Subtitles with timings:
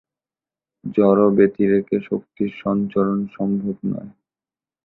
[0.95, 4.11] জড় ব্যতিরেকে শক্তির সঞ্চরণ সম্ভব নয়।